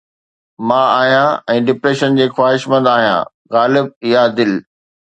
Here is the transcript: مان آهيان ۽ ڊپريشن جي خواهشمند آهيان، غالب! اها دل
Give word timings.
مان 0.69 0.85
آهيان 1.01 1.29
۽ 1.57 1.61
ڊپريشن 1.69 2.19
جي 2.21 2.27
خواهشمند 2.39 2.93
آهيان، 2.97 3.31
غالب! 3.59 3.85
اها 4.11 4.27
دل 4.43 4.53